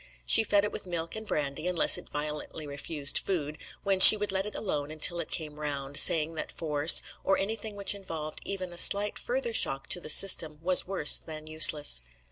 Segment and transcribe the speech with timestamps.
[0.25, 4.31] She fed it with milk and brandy, unless it violently refused food, when she would
[4.31, 8.73] let it alone until it came round, saying that force, or anything which involved even
[8.73, 12.01] a slight further shock to the system, was worse than useless.